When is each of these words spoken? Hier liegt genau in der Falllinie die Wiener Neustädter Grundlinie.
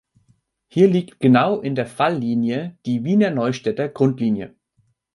Hier 0.67 0.87
liegt 0.87 1.19
genau 1.19 1.59
in 1.59 1.75
der 1.75 1.85
Falllinie 1.85 2.75
die 2.87 3.03
Wiener 3.03 3.29
Neustädter 3.29 3.87
Grundlinie. 3.87 4.55